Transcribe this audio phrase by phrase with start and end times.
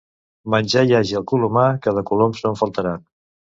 [0.53, 3.09] Menjar hi hagi al colomar, que de coloms no en faltaran.